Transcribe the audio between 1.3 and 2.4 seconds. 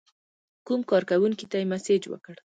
ته یې مسیج وکړ.